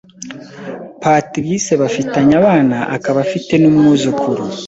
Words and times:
Patrice 1.01 1.71
bafitanye 1.81 2.33
abana 2.41 2.77
akaba 2.95 3.17
afite 3.25 3.53
n’umwuzukuru 3.57 4.43